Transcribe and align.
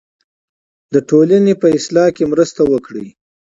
د 0.93 0.95
ټولنې 1.09 1.53
په 1.61 1.67
اصلاح 1.77 2.09
کې 2.15 2.25
مرسته 2.31 2.61
وکړئ. 2.71 3.07